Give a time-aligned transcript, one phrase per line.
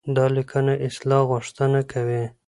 [0.15, 2.23] دا ليکنه د اصلاح غوښتنه کوي.